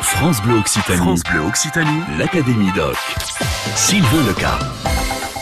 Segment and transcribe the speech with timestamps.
[0.00, 0.98] France Bleu Occitanie.
[0.98, 2.00] France Bleu Occitanie.
[2.18, 2.96] L'Académie Doc.
[3.74, 4.58] Sylvain Leca.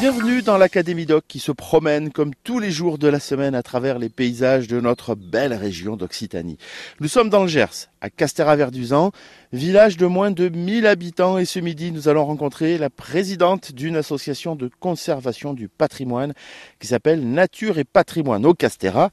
[0.00, 3.62] Bienvenue dans l'Académie Doc qui se promène comme tous les jours de la semaine à
[3.62, 6.56] travers les paysages de notre belle région d'Occitanie.
[7.00, 9.12] Nous sommes dans le Gers, à Castéra-Verduzan,
[9.52, 13.96] village de moins de 1000 habitants et ce midi nous allons rencontrer la présidente d'une
[13.96, 16.32] association de conservation du patrimoine
[16.80, 19.10] qui s'appelle Nature et Patrimoine au Castéra.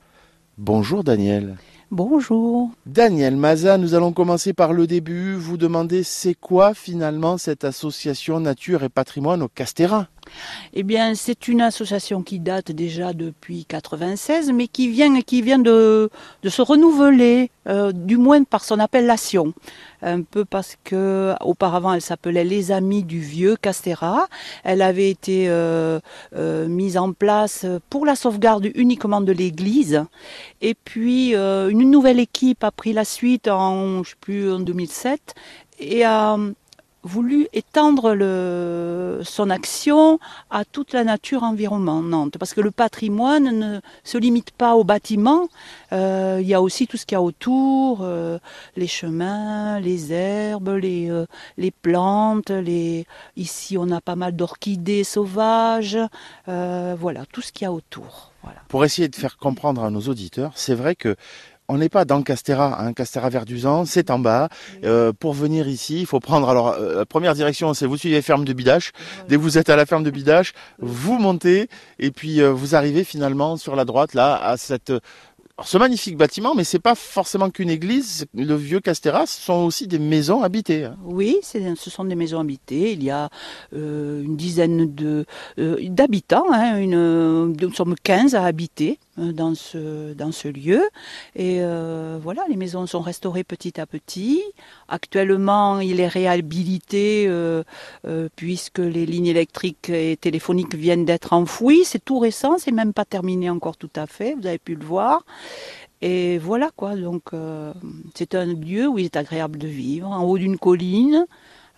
[0.58, 1.58] Bonjour Daniel.
[1.92, 2.72] Bonjour.
[2.88, 5.36] Daniel Maza, nous allons commencer par le début.
[5.36, 10.08] Vous demandez c'est quoi finalement cette association Nature et Patrimoine au Castéra?
[10.74, 15.10] Eh bien, c'est une association qui date déjà depuis 96, mais qui vient,
[15.60, 16.10] de,
[16.46, 19.54] se renouveler, euh, du moins par son appellation.
[20.02, 24.28] Un peu parce que auparavant, elle s'appelait Les Amis du Vieux Castéra.
[24.64, 26.00] Elle avait été euh,
[26.36, 30.04] euh, mise en place pour la sauvegarde uniquement de l'église.
[30.62, 35.34] Et puis, une nouvelle équipe a pris la suite en, je en 2007
[35.80, 36.38] et a
[37.06, 38.18] voulu étendre
[39.24, 44.76] son action à toute la nature environnante, parce que le patrimoine ne se limite pas
[44.76, 45.48] aux bâtiments,
[45.94, 48.40] euh, il y a aussi tout ce qu'il y a autour, euh,
[48.76, 51.26] les chemins, les herbes, les, euh,
[51.58, 53.06] les plantes, les...
[53.38, 56.00] ici on a pas mal d'orchidées sauvages,
[56.48, 58.32] voilà, tout ce qu'il y a autour.
[58.68, 61.16] Pour essayer de faire comprendre à nos auditeurs, c'est vrai que
[61.68, 62.94] on n'est pas dans Castéra, hein.
[62.94, 64.50] Castéra Verduzan, c'est en bas.
[64.84, 68.22] Euh, pour venir ici, il faut prendre alors euh, la première direction, c'est vous suivez
[68.22, 68.92] ferme de Bidache.
[69.28, 72.76] Dès que vous êtes à la ferme de Bidache, vous montez et puis euh, vous
[72.76, 74.92] arrivez finalement sur la droite là à cette
[75.64, 78.26] ce magnifique bâtiment, mais c'est pas forcément qu'une église.
[78.34, 80.86] Le vieux Castéra, ce sont aussi des maisons habitées.
[80.86, 80.98] Hein.
[81.06, 82.92] Oui, ce sont des maisons habitées.
[82.92, 83.30] Il y a
[83.74, 85.26] euh, une dizaine de
[85.60, 86.46] euh, d'habitants.
[86.52, 90.82] Hein, une, nous sommes 15 à habiter dans ce dans ce lieu.
[91.36, 91.62] Et
[92.22, 94.42] voilà, les maisons sont restaurées petit à petit.
[94.88, 97.30] Actuellement, il est réhabilité
[98.36, 101.84] puisque les lignes électriques et téléphoniques viennent d'être enfouies.
[101.86, 104.36] C'est tout récent, c'est même pas terminé encore tout à fait.
[104.36, 105.24] Vous avez pu le voir.
[106.02, 107.74] Et voilà quoi, donc euh,
[108.14, 111.26] c'est un lieu où il est agréable de vivre, en haut d'une colline.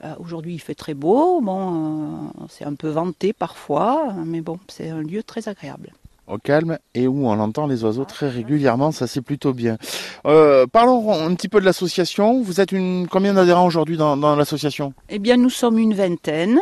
[0.03, 4.59] Euh, aujourd'hui il fait très beau, bon, euh, c'est un peu venté parfois, mais bon,
[4.67, 5.93] c'est un lieu très agréable.
[6.27, 9.77] Au calme et où on entend les oiseaux très régulièrement, ça c'est plutôt bien.
[10.23, 12.41] parlons un petit peu de l'association.
[12.41, 14.93] Vous êtes une combien d'adhérents aujourd'hui dans, dans l'association?
[15.09, 16.59] Eh bien, nous sommes une vingtaine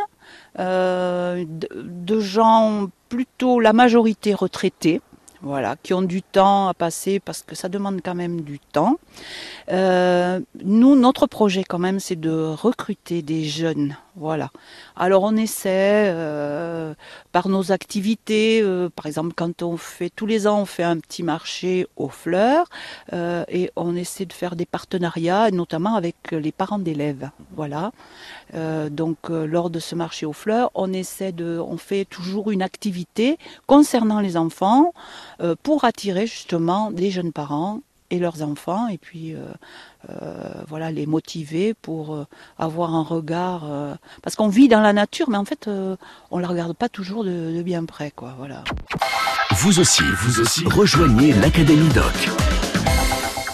[0.56, 5.00] de gens plutôt la majorité retraités
[5.42, 8.98] voilà, qui ont du temps à passer parce que ça demande quand même du temps.
[9.70, 13.96] Euh, nous, notre projet quand même, c'est de recruter des jeunes.
[14.18, 14.50] Voilà.
[14.96, 16.94] Alors on essaie euh,
[17.32, 20.96] par nos activités, euh, par exemple quand on fait tous les ans on fait un
[20.96, 22.66] petit marché aux fleurs
[23.12, 27.30] et on essaie de faire des partenariats, notamment avec les parents d'élèves.
[27.54, 27.92] Voilà.
[28.90, 33.38] donc lors de ce marché aux fleurs, on essaie de, on fait toujours une activité
[33.66, 34.92] concernant les enfants
[35.62, 39.44] pour attirer justement les jeunes parents et leurs enfants et puis euh,
[40.10, 42.26] euh, voilà les motiver pour euh,
[42.58, 43.64] avoir un regard
[44.22, 45.68] parce qu'on vit dans la nature mais en fait
[46.30, 48.64] on la regarde pas toujours de, de, bien près quoi voilà.
[49.52, 52.55] Vous aussi, vous aussi rejoignez l'Académie Doc.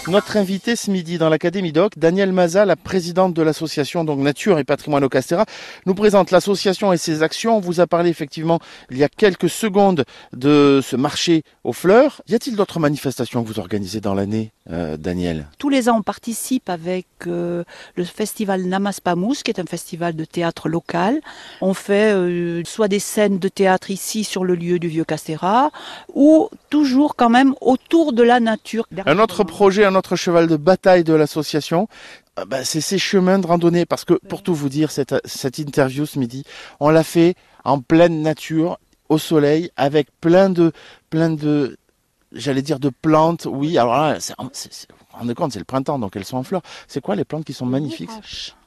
[0.08, 4.58] Notre invité ce midi dans l'Académie Doc, Daniel Maza, la présidente de l'association donc Nature
[4.58, 5.46] et Patrimoine au Castéra,
[5.86, 7.58] nous présente l'association et ses actions.
[7.58, 8.58] On vous a parlé effectivement
[8.90, 12.20] il y a quelques secondes de ce marché aux fleurs.
[12.26, 16.02] Y a-t-il d'autres manifestations que vous organisez dans l'année, euh, Daniel Tous les ans, on
[16.02, 17.62] participe avec euh,
[17.94, 21.20] le festival Namas Pamous, qui est un festival de théâtre local.
[21.60, 25.70] On fait euh, soit des scènes de théâtre ici sur le lieu du Vieux Castéra,
[26.12, 28.84] ou toujours quand même autour de la nature.
[29.06, 31.88] Un autre projet, notre cheval de bataille de l'association,
[32.38, 33.86] euh, bah, c'est ces chemins de randonnée.
[33.86, 36.44] Parce que, pour tout vous dire, cette, cette interview ce midi,
[36.80, 40.72] on l'a fait en pleine nature, au soleil, avec plein de,
[41.10, 41.76] plein de,
[42.32, 43.46] j'allais dire de plantes.
[43.50, 44.34] Oui, alors là, c'est,
[45.12, 46.62] vous rendez compte, c'est le printemps, donc elles sont en fleurs.
[46.88, 48.10] C'est quoi les plantes qui sont magnifiques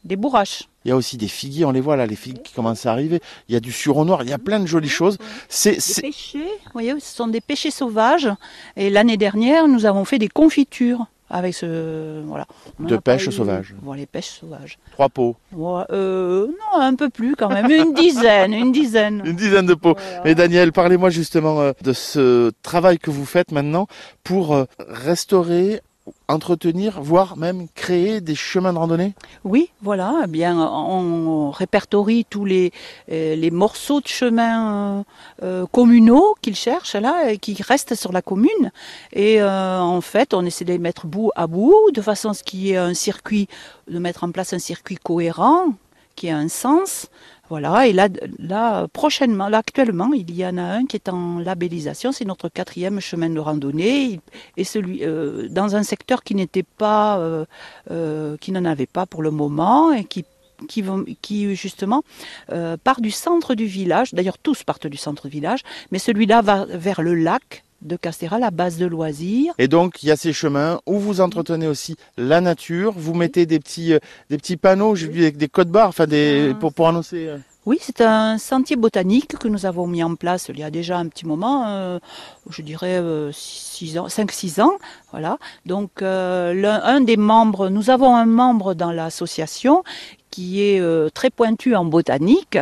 [0.03, 0.69] Des bourraches.
[0.83, 2.91] Il y a aussi des figuiers, on les voit là, les figues qui commencent à
[2.91, 3.19] arriver.
[3.49, 5.17] Il y a du sureau noir, il y a plein de jolies choses.
[5.49, 8.29] C'est, des pêchers, vous voyez, ce sont des pêchers sauvages.
[8.75, 12.45] Et l'année dernière, nous avons fait des confitures avec ce voilà.
[12.79, 13.75] de pêche sauvage.
[13.81, 14.77] Voilà, les pêches sauvages.
[14.91, 15.35] Trois pots.
[15.57, 19.23] Euh, non, un peu plus quand même, une dizaine, une dizaine.
[19.25, 19.95] Une dizaine de pots.
[20.23, 23.87] Et Daniel, parlez-moi justement euh, de ce travail que vous faites maintenant
[24.23, 25.81] pour euh, restaurer
[26.27, 29.13] entretenir, voire même créer des chemins de randonnée?
[29.43, 30.21] Oui, voilà.
[30.23, 32.71] Eh bien, on répertorie tous les,
[33.11, 35.03] euh, les morceaux de chemin
[35.43, 38.71] euh, communaux qu'ils cherchent là, et qui restent sur la commune.
[39.13, 42.33] Et euh, en fait, on essaie de les mettre bout à bout, de façon à
[42.33, 43.47] ce qu'il y ait un circuit,
[43.87, 45.73] de mettre en place un circuit cohérent,
[46.15, 47.07] qui a un sens.
[47.49, 48.09] Voilà, et là,
[48.39, 52.49] là, prochainement, là, actuellement, il y en a un qui est en labellisation, c'est notre
[52.49, 54.19] quatrième chemin de randonnée,
[54.57, 57.45] et celui euh, dans un secteur qui n'était pas, euh,
[57.91, 60.25] euh, qui n'en avait pas pour le moment, et qui
[61.21, 62.01] qui, justement
[62.85, 64.13] part du centre du village.
[64.13, 65.59] D'ailleurs, tous partent du centre du village,
[65.91, 69.53] mais celui-là va vers le lac de Castéra, la base de loisirs.
[69.57, 72.93] Et donc, il y a ces chemins où vous entretenez aussi la nature.
[72.95, 73.99] Vous mettez des petits, euh,
[74.29, 76.55] des petits panneaux, j'ai vu avec des codes barres, enfin des, ah.
[76.55, 77.27] pour, pour annoncer.
[77.27, 77.37] Euh.
[77.65, 80.99] Oui, c'est un sentier botanique que nous avons mis en place il y a déjà
[80.99, 81.97] un petit moment, euh,
[82.51, 84.73] je dirais 5-6 ans.
[85.11, 85.39] Voilà.
[85.65, 89.83] Donc, un des membres, nous avons un membre dans l'association
[90.29, 90.79] qui est
[91.15, 92.59] très pointu en botanique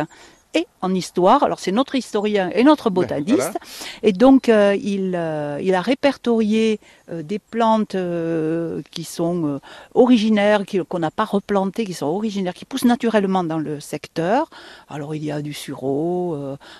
[0.54, 1.42] et en histoire.
[1.42, 3.58] Alors c'est notre historien et notre ben, botaniste.
[4.02, 6.78] Et donc euh, il, euh, il, a répertorié
[7.10, 7.96] euh, des plantes
[8.90, 9.60] qui sont
[9.94, 14.48] originaires, qu'on n'a pas replantées, qui sont originaires, qui poussent naturellement dans le secteur.
[14.88, 16.36] Alors il y a du sureau,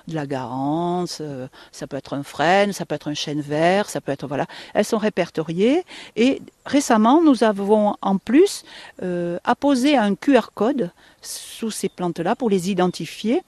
[0.09, 1.21] de la garance,
[1.73, 4.47] ça peut être un frêne, ça peut être un chêne vert, ça peut être voilà.
[4.75, 5.85] Elles sont répertoriées
[6.17, 8.64] et récemment nous avons en plus
[9.44, 10.90] apposé un QR code
[11.25, 13.43] sous ces plantes-là pour les identifier.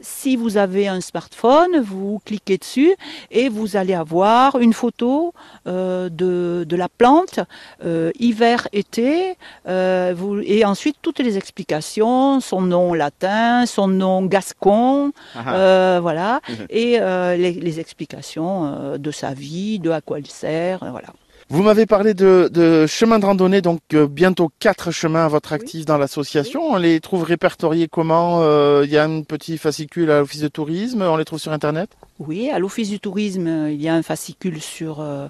[0.00, 2.94] Si vous avez un smartphone, vous cliquez dessus
[3.30, 5.32] et vous allez avoir une photo
[5.68, 7.38] euh, de, de, la plante
[7.84, 9.36] euh, hiver-été
[9.68, 16.00] euh, et ensuite toutes les explications, son nom latin, son nom gascon, ah.
[16.00, 21.08] voilà, et les, les, explications de sa vie, de à quoi il sert, voilà.
[21.52, 25.52] Vous m'avez parlé de, de chemins de randonnée, donc euh, bientôt quatre chemins à votre
[25.52, 26.62] actif dans l'association.
[26.62, 30.48] On les trouve répertoriés comment euh, Il y a un petit fascicule à l'office de
[30.48, 31.90] tourisme, on les trouve sur Internet?
[32.18, 35.28] Oui, à l'Office du tourisme, euh, il y a un fascicule sur, euh,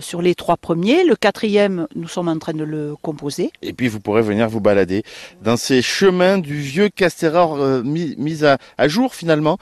[0.00, 1.04] sur les trois premiers.
[1.04, 3.50] Le quatrième, nous sommes en train de le composer.
[3.60, 5.02] Et puis vous pourrez venir vous balader
[5.42, 9.58] dans ces chemins du vieux Castéra mis, à, à, jour finalement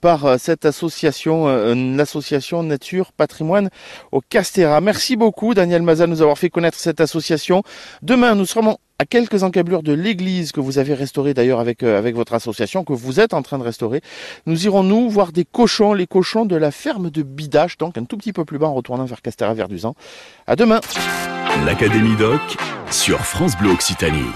[0.00, 1.48] par cette association,
[1.96, 3.68] l'association Nature Patrimoine
[4.12, 4.80] au Castéra.
[4.80, 7.62] Merci beaucoup Daniel Maza de nous avoir fait connaître cette association.
[8.02, 11.98] Demain, nous serons à quelques encablures de l'église que vous avez restaurée d'ailleurs avec, euh,
[11.98, 14.02] avec votre association, que vous êtes en train de restaurer.
[14.46, 18.04] Nous irons nous voir des cochons, les cochons de la ferme de Bidache, donc un
[18.04, 19.94] tout petit peu plus bas en retournant vers Castéra Verduzan.
[20.46, 20.80] À demain.
[21.64, 22.40] L'Académie Doc
[22.90, 24.30] sur France Bleu Occitanie.